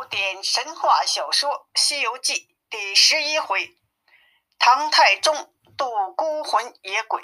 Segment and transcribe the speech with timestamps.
[0.00, 2.34] 古典神话小说《西游记》
[2.70, 3.76] 第十一回：
[4.58, 7.22] 唐太宗渡孤魂野鬼。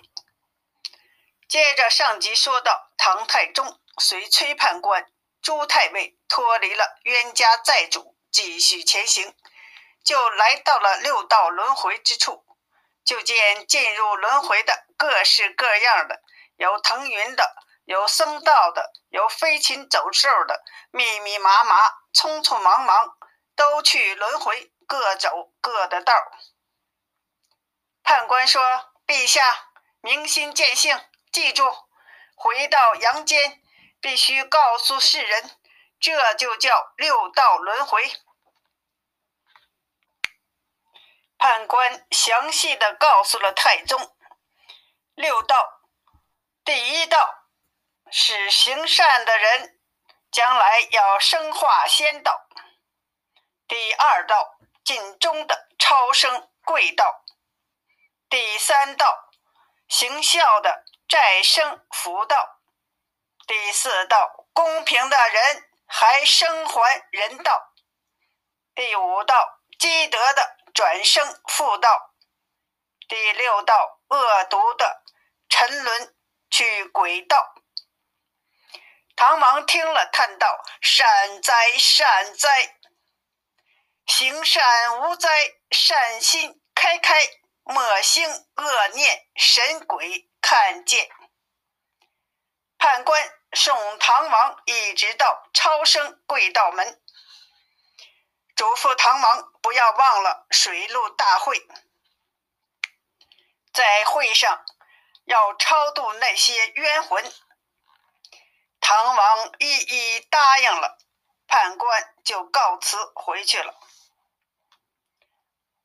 [1.49, 5.11] 接着上集说到，唐太宗随崔判官、
[5.41, 9.35] 朱太尉脱离了冤家债主，继续前行，
[10.04, 12.45] 就来到了六道轮回之处。
[13.06, 16.20] 就见进入轮回的各式各样的，
[16.56, 17.56] 有腾云的。
[17.87, 21.77] 有僧道的，有飞禽走兽的，密密麻麻，
[22.12, 23.16] 匆匆忙忙，
[23.54, 26.12] 都去轮回，各走各的道。
[28.02, 28.60] 判官说
[29.06, 31.72] ：“陛下，明心见性，记住，
[32.34, 33.62] 回到阳间，
[34.00, 35.56] 必须告诉世人，
[36.00, 38.02] 这就叫六道轮回。”
[41.38, 44.16] 判官详细的告诉了太宗，
[45.14, 45.82] 六道，
[46.64, 47.44] 第一道。
[48.10, 49.80] 使行善的人，
[50.30, 52.33] 将来要升化仙道；
[53.66, 57.25] 第二道尽忠的超生贵道；
[58.28, 59.30] 第三道
[59.89, 62.36] 行孝的再生福道；
[63.47, 67.73] 第四道公平的人还生还人道；
[68.75, 72.12] 第五道积德的转生妇道；
[73.08, 75.02] 第六道恶毒的
[75.48, 76.14] 沉沦
[76.50, 77.55] 去鬼道。
[79.17, 82.77] 唐王听了，叹道：“善哉，善哉！
[84.06, 87.27] 行善无灾，善心开开，
[87.64, 91.08] 莫兴恶念，神鬼看见。”
[92.77, 97.03] 判官送唐王一直到超生贵道门，
[98.55, 101.67] 嘱咐唐王不要忘了水陆大会，
[103.73, 104.62] 在会上
[105.25, 107.25] 要超度那些冤魂。
[108.89, 110.97] 唐王一一答应了，
[111.48, 113.75] 判官就告辞回去了。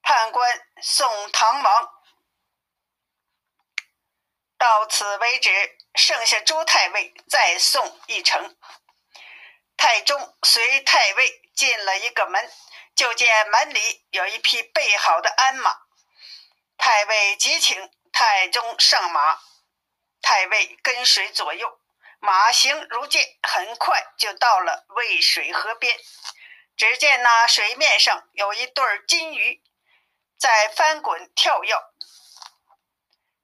[0.04, 1.92] 判官送唐王
[4.56, 8.56] 到此为止，剩下朱太尉再送一程。
[9.76, 12.52] 太宗随太尉进了一个门，
[12.94, 15.76] 就见门里有一匹备好的鞍马。
[16.78, 19.42] 太尉急请太宗上马，
[20.22, 21.81] 太尉跟随左右。
[22.24, 25.98] 马行如箭，很快就到了渭水河边。
[26.78, 29.64] 只见那水面上有一对金鱼
[30.38, 31.74] 在翻滚跳跃。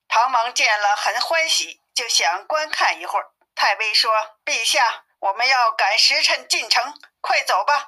[0.07, 3.31] 唐王见了很欢喜，就想观看一会儿。
[3.55, 4.11] 太尉说
[4.45, 7.87] ：“陛下，我们要赶时辰进城，快走吧。”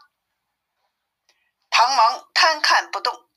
[1.69, 3.29] 唐王贪看不动，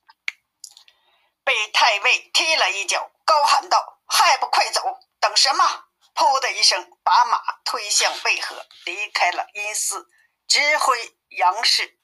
[1.44, 4.98] 被太尉踢了一脚，高喊道：“还不快走？
[5.20, 10.06] 等什么？”噗的一声，把马推向渭河，离开了阴司，
[10.46, 11.98] 直回杨氏。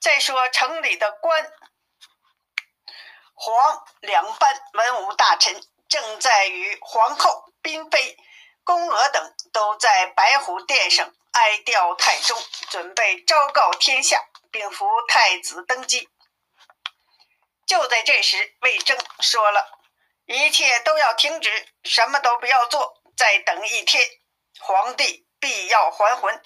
[0.00, 1.52] 再说城里的官、
[3.34, 8.16] 皇两班文武大臣，正在与皇后、嫔妃、
[8.64, 12.36] 宫娥等都在白虎殿上哀吊太宗，
[12.70, 16.08] 准备昭告天下，并扶太子登基。
[17.66, 19.77] 就在这时，魏征说了。
[20.28, 24.06] 一切都要停止，什么都不要做，再等一天，
[24.60, 26.42] 皇帝必要还魂。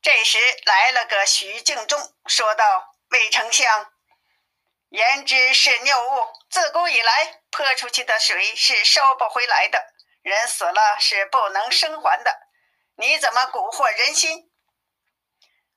[0.00, 3.92] 这时来了个徐敬宗，说道：“魏丞相，
[4.90, 6.32] 言之是谬误。
[6.48, 9.84] 自古以来，泼出去的水是收不回来的，
[10.22, 12.30] 人死了是不能生还的。
[12.94, 14.52] 你怎么蛊惑人心？”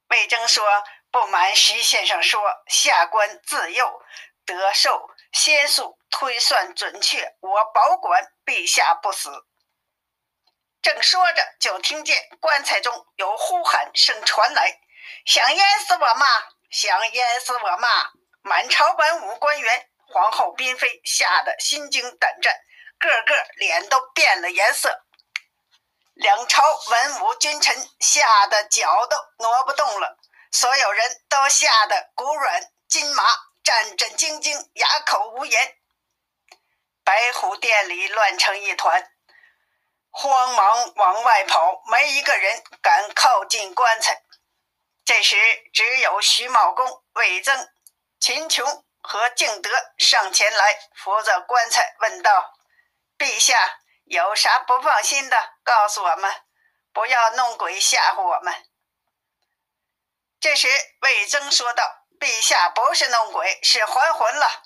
[0.10, 4.04] 魏征说：“不瞒徐先生说，下官自幼
[4.46, 9.32] 得受。”仙术推算准确，我保管陛下不死。
[10.80, 14.80] 正说着，就听见棺材中有呼喊声传来
[15.26, 16.26] ：“想淹死我吗？
[16.70, 17.88] 想淹死我吗？”
[18.46, 22.54] 满朝文武官员、皇后、嫔妃吓得心惊胆战，
[23.00, 25.06] 个个脸都变了颜色。
[26.14, 30.20] 两朝文武君臣吓得脚都挪不动了，
[30.52, 33.24] 所有人都吓得骨软筋麻。
[33.64, 35.78] 战战兢兢，哑口无言。
[37.04, 39.12] 白虎殿里乱成一团，
[40.10, 44.24] 慌忙往外跑，没一个人敢靠近棺材。
[45.06, 45.36] 这时，
[45.74, 47.70] 只有徐茂公、魏征、
[48.20, 52.54] 秦琼和敬德上前来扶着棺材，问道
[53.20, 55.38] ：“陛下有啥不放心的？
[55.64, 56.34] 告诉我们，
[56.94, 58.54] 不要弄鬼吓唬我们。”
[60.40, 60.68] 这时，
[61.02, 62.00] 魏征说道。
[62.20, 64.64] 陛下不是弄鬼，是还魂了。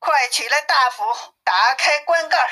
[0.00, 1.04] 快取来大斧，
[1.44, 2.50] 打开棺盖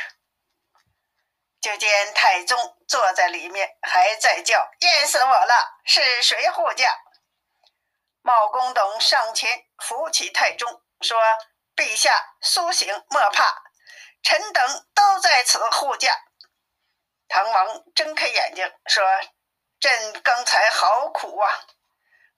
[1.60, 5.80] 就见太宗坐在里面，还在叫：“淹死我了！
[5.84, 6.94] 是谁护驾？”
[8.22, 11.18] 茂公等上前扶起太宗，说
[11.74, 13.62] ：“陛下苏醒，莫怕，
[14.22, 16.14] 臣等都在此护驾。”
[17.28, 19.02] 唐王睁开眼睛说
[19.80, 21.50] ：“朕刚才好苦啊！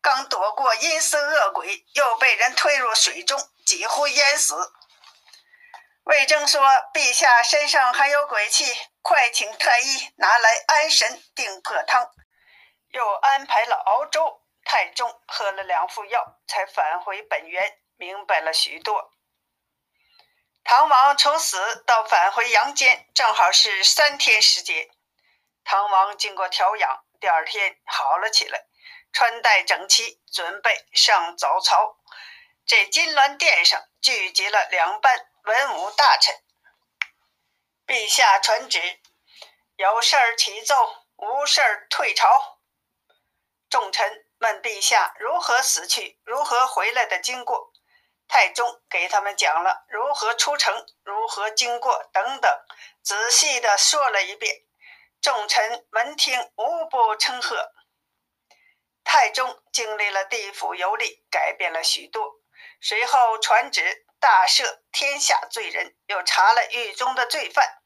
[0.00, 4.54] 刚躲过阴司恶鬼，又被人推入水中，几乎淹死。”
[6.10, 6.60] 魏征说
[6.92, 8.64] ：“陛下身上还有鬼气，
[9.00, 12.10] 快请太医拿来安神定魄汤。”
[12.90, 14.42] 又安排了熬粥。
[14.64, 19.12] 太宗喝了两副药，才返回本源，明白了许多。
[20.64, 24.90] 唐王从死到返回阳间，正好是三天时间。
[25.64, 28.64] 唐王经过调养，第二天好了起来，
[29.12, 31.96] 穿戴整齐，准备上早朝。
[32.66, 36.34] 这金銮殿上聚集了两班文武大臣。
[37.86, 39.00] 陛下传旨：
[39.76, 40.74] 有事儿启奏，
[41.16, 42.58] 无事儿退朝。
[43.68, 47.72] 众臣问陛下如何死去、如何回来的经过。
[48.28, 52.64] 太宗给他们讲了如何出城、如何经过等等，
[53.02, 54.64] 仔细的说了一遍。
[55.20, 57.72] 众臣闻听，无不称贺。
[59.02, 62.39] 太宗经历了地府游历，改变了许多。
[62.80, 67.78] 随后传旨大赦天下罪人，又查了狱中的罪犯，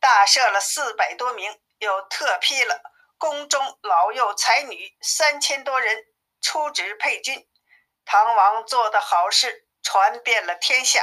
[0.00, 2.80] 大赦了四百多名，又特批了
[3.18, 6.04] 宫中老幼才女三千多人
[6.40, 7.48] 出职配军。
[8.04, 9.64] 唐王做的好事。
[9.88, 11.00] 传遍了天下，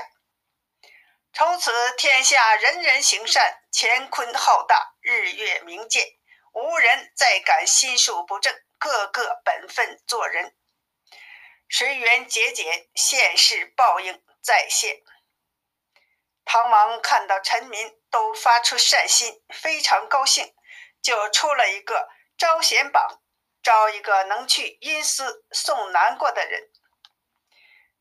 [1.31, 6.05] 从此天下人人行善，乾坤浩大，日月明鉴，
[6.51, 10.53] 无人再敢心术不正，个个本分做人。
[11.69, 15.01] 随缘节俭，现世报应再现。
[16.45, 20.53] 唐王看到臣民都发出善心，非常高兴，
[21.01, 23.21] 就出了一个招贤榜，
[23.61, 26.69] 招一个能去阴司送南国的人。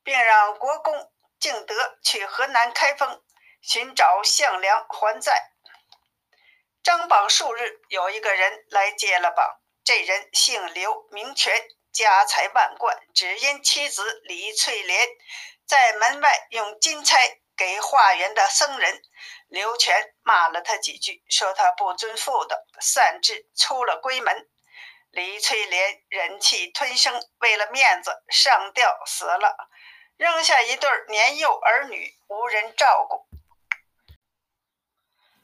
[0.04, 3.22] 并让国公敬德去河南开封
[3.60, 5.52] 寻找项梁还债。
[6.82, 9.60] 张榜数日，有一个人来接了榜。
[9.84, 15.08] 这人姓刘，名权，家财万贯，只因妻子李翠莲
[15.66, 19.02] 在门外用金钗给化缘的僧人
[19.48, 24.48] 刘全骂了他几句，说他不尊妇道，擅自出了闺门。
[25.10, 29.68] 李翠莲忍气吞声，为了面子上吊死了。
[30.16, 33.26] 扔下一对年幼儿女，无人照顾。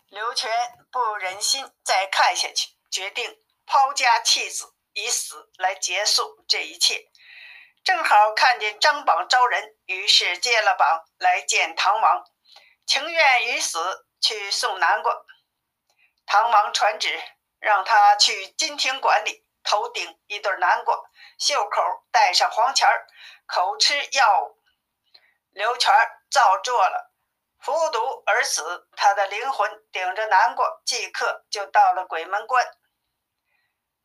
[0.08, 0.50] 刘全
[0.90, 7.08] 不忍心再看下去，决定抛家弃子，以死来结束这一切。
[7.84, 12.24] 正好看见张榜招人，于是接了榜来见唐王，
[12.84, 15.14] 情愿于死去送南瓜。
[16.26, 17.22] 唐王传旨，
[17.60, 21.00] 让他去金庭馆里，头顶一对南瓜，
[21.38, 21.80] 袖口
[22.10, 23.06] 戴上黄钱儿，
[23.46, 24.58] 口吃药物。
[25.52, 25.94] 刘全
[26.28, 27.12] 照做了，
[27.60, 28.88] 服毒而死。
[28.96, 32.66] 他的灵魂顶着南瓜，即刻就到了鬼门关。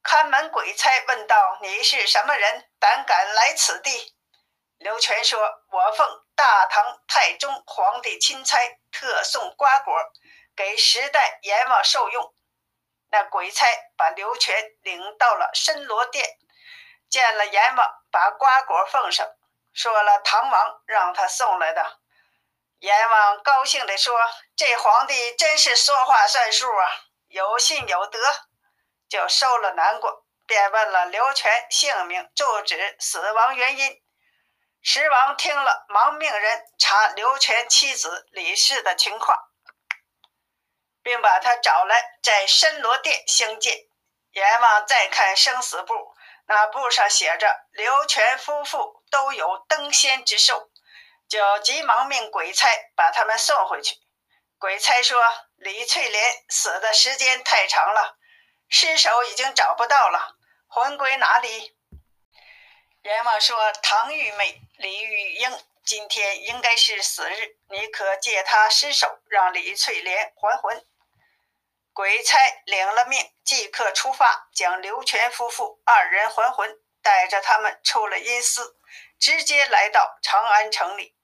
[0.03, 2.69] 看门鬼差问道：“你是什么人？
[2.77, 4.13] 胆敢来此地？”
[4.77, 5.39] 刘全说
[5.71, 6.05] ：“我奉
[6.35, 8.59] 大唐太宗皇帝钦差，
[8.91, 9.95] 特送瓜果
[10.55, 12.35] 给时代阎王受用。”
[13.09, 13.65] 那鬼差
[13.95, 16.37] 把刘全领到了深罗殿，
[17.09, 19.25] 见了阎王，把瓜果奉上。
[19.73, 21.99] 说了，唐王让他送来的。
[22.79, 24.13] 阎王高兴地说
[24.57, 26.89] ：“这皇帝真是说话算数啊，
[27.27, 28.19] 有信有德。”
[29.13, 34.01] 就收了南国，便问了刘全姓名、住址、死亡原因。
[34.81, 39.37] 石王听了，忙命人查刘全妻子李氏的情况，
[41.03, 43.77] 并把他找来，在深罗殿相见。
[44.31, 45.93] 阎王再看生死簿。
[46.47, 50.71] 那簿上写着刘全夫妇都有登仙之寿，
[51.29, 53.95] 就急忙命鬼差把他们送回去。
[54.57, 55.23] 鬼差说
[55.57, 58.17] ：“李翠莲死的时间太长了，
[58.75, 60.35] 尸首已经找不到了，
[60.67, 61.77] 魂归哪里？”
[63.03, 70.83] 阎王说：“唐玉妹李玉英今天应该是死日，你可借她尸首，让李翠莲还魂。”
[71.93, 78.75] 鬼差领了命，即刻出发，将刘全夫妇二人还魂，带着他们出了阴司，
[79.19, 81.15] 直接来到长安城里，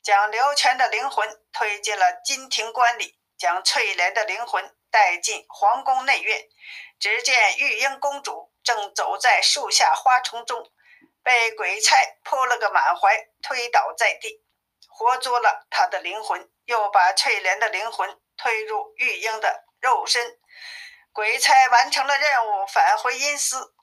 [0.00, 6.48] 将刘全的灵魂推进了金庭观里，将翠莲的灵魂带进皇宫内院。
[6.98, 10.72] 只见玉英公主正走在树下花丛中，
[11.22, 14.42] 被鬼差扑了个满怀，推倒在地，
[14.88, 19.66] 活捉了她的灵魂，又把翠莲的灵魂推入玉英的。
[19.80, 20.36] 肉身
[21.12, 23.76] 鬼差完成了任务，返回阴司。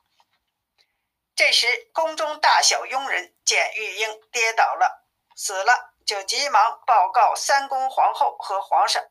[1.33, 5.05] 这时，宫中大小佣人见玉英跌倒了，
[5.37, 9.01] 死了，就急忙报告三宫皇后和皇上。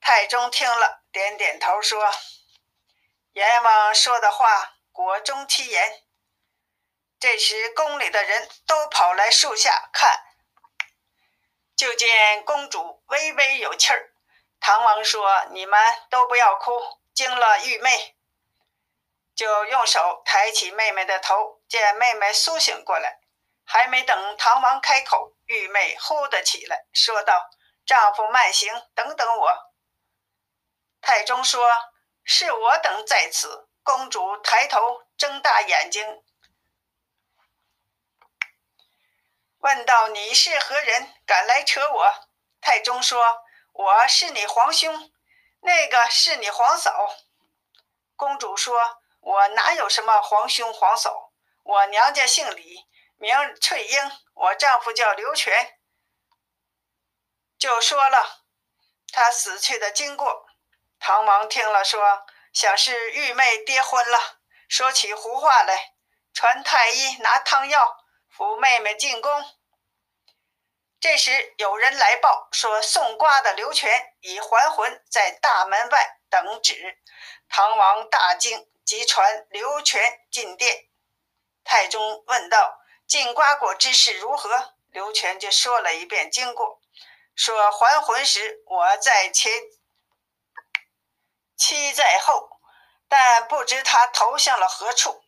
[0.00, 2.10] 太宗听了，点点头说
[3.32, 6.02] ：“阎王说的话，果中其言。”
[7.20, 10.24] 这时，宫里的人都跑来树下看。
[11.76, 14.12] 就见公主微微有气儿，
[14.58, 15.78] 唐王说：“你们
[16.08, 16.72] 都不要哭，
[17.14, 18.16] 惊了玉妹。”
[19.36, 23.20] 就用手抬起妹妹的头，见妹妹苏醒过来。
[23.64, 27.48] 还没等唐王开口，玉妹呼的起来，说道
[27.86, 29.56] ：“丈夫慢行，等等我。”
[31.00, 31.66] 太宗说
[32.24, 36.22] ：“是我等在此。”公主抬头，睁大眼睛。
[39.58, 41.14] 问道：“你是何人？
[41.26, 42.14] 敢来扯我？”
[42.60, 43.42] 太宗说
[43.72, 45.10] ：“我是你皇兄，
[45.60, 47.16] 那个是你皇嫂。”
[48.14, 51.32] 公主说：“我哪有什么皇兄皇嫂？
[51.62, 55.80] 我娘家姓李，名翠英，我丈夫叫刘全。”
[57.58, 58.44] 就说了
[59.10, 60.49] 他死去的经过。
[61.00, 64.38] 唐王听了说：“想是玉妹跌昏了，
[64.68, 65.94] 说起胡话来，
[66.34, 67.96] 传太医拿汤药。”
[68.28, 69.44] 扶妹妹进宫。
[71.00, 76.98] 这时有人来报说，送瓜的刘全已还魂，在大门外等旨。
[77.48, 80.88] 唐王大惊，即传刘全进殿。
[81.64, 82.78] 太宗问道
[83.08, 86.80] ：“进瓜果之事如何？”刘全就说了一遍经过，
[87.34, 89.52] 说还魂时我在前，
[91.60, 92.58] 妻在后，
[93.06, 95.22] 但不知他投向了何处。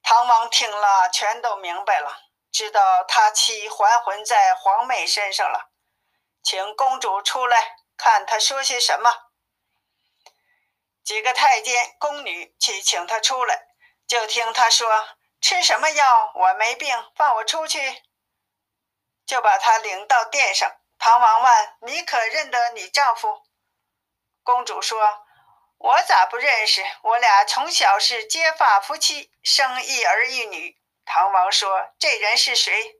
[0.00, 2.20] 唐王听了，全都明白了，
[2.52, 5.72] 知道他妻还魂在皇妹身上了，
[6.44, 9.10] 请公主出来，看他说些什么。
[11.04, 13.66] 几个太监、宫女去请他出来，
[14.06, 14.88] 就听他说
[15.42, 16.32] ：“吃什么药？
[16.36, 18.04] 我没病，放我出去。”
[19.26, 20.70] 就把他领到殿上。
[20.96, 23.42] 唐王问：“你可认得你丈夫？”
[24.44, 25.23] 公主说。
[25.84, 26.82] 我咋不认识？
[27.02, 30.78] 我俩从小是结发夫妻，生一儿一女。
[31.04, 32.94] 唐王说：“这人是谁？”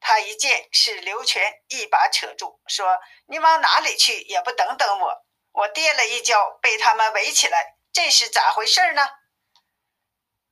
[0.00, 4.22] 他一见是刘全，一把扯住，说：“你往哪里去？
[4.22, 5.26] 也不等等我！
[5.52, 9.06] 我跌了一跤，被他们围起来，这是咋回事呢？”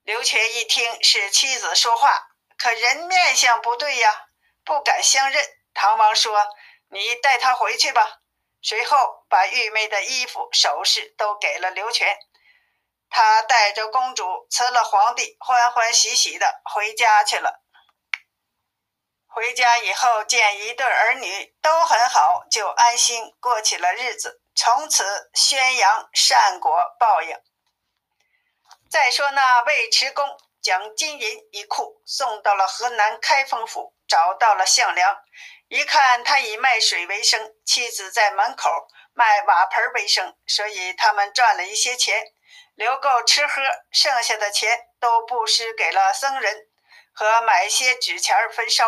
[0.04, 2.26] 刘全一听是妻子说话，
[2.58, 4.26] 可人面相不对呀，
[4.66, 5.42] 不敢相认。
[5.72, 6.46] 唐王说
[6.92, 8.18] ：“你带他回去吧。”
[8.66, 12.18] 随后，把玉妹的衣服、首饰都给了刘全。
[13.10, 17.62] 他带着公主辞了皇帝，欢欢喜喜的回家去了。
[19.26, 24.40] 回家以后，见一对儿女都很好，就安心过起了日子。
[24.56, 27.36] 从此宣扬善果报应。
[28.88, 35.20] 再说那尉迟恭将金银一库送到了河南开封府，找到了项梁。
[35.74, 38.70] 一看他以卖水为生，妻子在门口
[39.12, 42.32] 卖瓦盆为生，所以他们赚了一些钱，
[42.76, 46.68] 留够吃喝，剩下的钱都布施给了僧人
[47.12, 48.84] 和买些纸钱焚烧。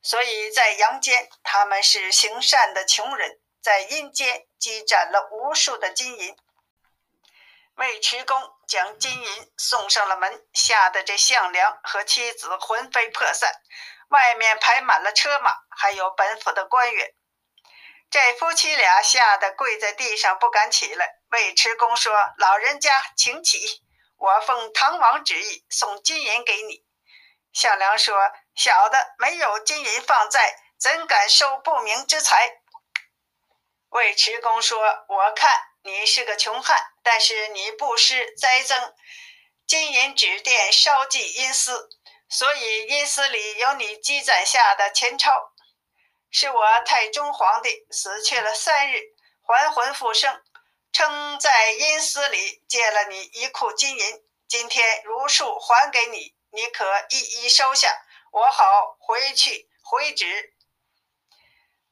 [0.00, 6.34] 所以在阳间他们是行善的穷人，在阴间积攒了无数的金银。
[7.74, 13.52] 尉迟恭将金银送上了门，吓得这项梁和妻子魂飞魄散。
[14.14, 17.14] 外面排满了车马，还有本府的官员。
[18.08, 21.16] 这夫妻俩吓得跪在地上，不敢起来。
[21.32, 23.82] 尉迟恭说：“老人家，请起，
[24.16, 26.84] 我奉唐王旨意送金银给你。”
[27.52, 28.16] 项梁说
[28.54, 32.60] ：“小的没有金银放在，怎敢收不明之财？”
[33.90, 34.78] 尉迟恭说
[35.10, 38.94] ：“我看你是个穷汉，但是你不施栽增，
[39.66, 41.88] 金银纸垫烧祭阴司。”
[42.28, 45.52] 所以阴司里有你积攒下的钱钞，
[46.30, 49.00] 是我太宗皇帝死去了三日，
[49.42, 50.42] 还魂复生，
[50.92, 57.88] 称在阴司里借了你一库金银，今天如数还给你，你可一一收下，
[58.32, 60.54] 我好回去回旨。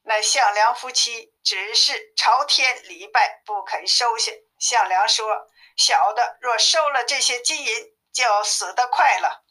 [0.05, 4.33] 那项梁夫妻只是朝天礼拜，不肯收下。
[4.59, 5.47] 项梁说
[5.77, 9.42] ：“小的若收了这些金银，就死得快了。”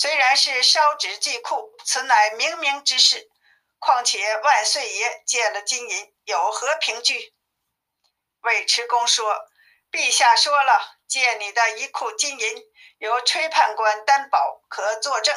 [0.00, 3.28] 虽然是烧纸祭库，此乃冥冥之事。
[3.80, 7.34] 况且万岁爷借了金银，有何凭据？
[8.42, 9.48] 尉迟恭说
[9.90, 12.62] ：“陛下说了，借你的一库金银，
[12.98, 15.36] 由崔判官担保，可作证。”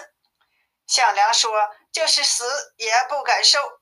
[0.85, 1.51] 项梁说
[1.91, 3.79] ：“就是死也不敢收。”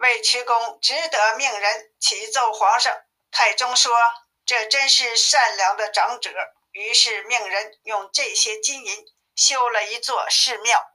[0.00, 2.98] 尉迟恭只得命人启奏皇上。
[3.30, 3.92] 太宗说
[4.46, 6.30] ：“这真是善良的长者。
[6.70, 9.04] 于是命人用这些金银
[9.44, 10.88] 修了一座寺庙，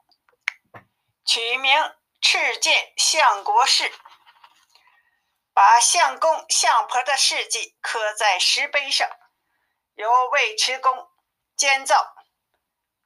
[1.26, 3.92] 取名赤剑相国寺，
[5.54, 9.06] 把相公相婆的事迹刻在石碑上，
[9.96, 11.10] 由尉迟恭
[11.58, 12.16] 监造，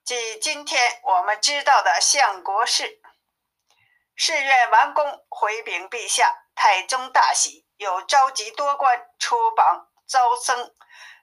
[0.06, 3.02] 即今天我们知道的相国寺。
[4.16, 10.72] 寺院完工，回禀陛下，太宗大喜，又召集多官出榜招僧。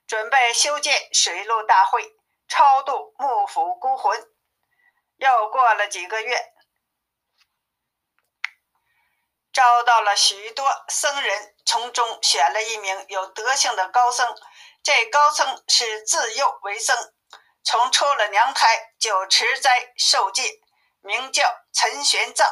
[0.08, 2.17] 准备修建水陆大会，
[2.48, 4.18] 超度幕府孤魂。
[5.16, 6.52] 又过了几个月，
[9.52, 14.34] 招到了许多僧人，从中选了一名有德性的高僧。
[14.82, 16.96] 这高僧是自幼为僧，
[17.64, 20.60] 从出了娘胎就持斋受戒，
[21.00, 22.46] 名叫陈玄奘。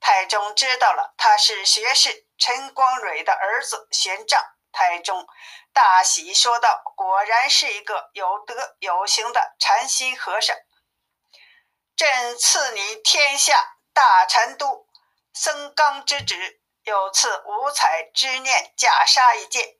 [0.00, 4.53] 太宗知道了，他是学士陈光蕊的儿子玄奘。
[4.74, 5.26] 太宗
[5.72, 10.54] 大喜，说道：“果然是一个有德有行的禅心和尚。
[11.96, 14.88] 朕赐你天下大禅都
[15.32, 19.78] 僧纲之职，又赐五彩之念袈裟一件，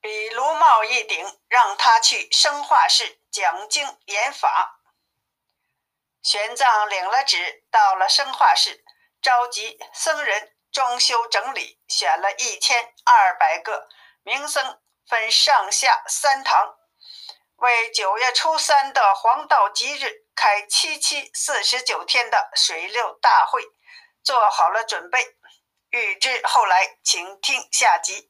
[0.00, 4.80] 比卢帽一顶，让他去生化室讲经演法。”
[6.22, 8.84] 玄奘领了旨，到了生化室，
[9.22, 10.56] 召集僧人。
[10.72, 13.88] 装修整理，选了一千二百个
[14.22, 16.76] 名僧，分上下三堂，
[17.56, 23.62] 为九月初三的黄道吉日开七七四十九天的水六大会
[24.22, 25.36] 做好了准备。
[25.90, 28.29] 欲知后来，请听下集。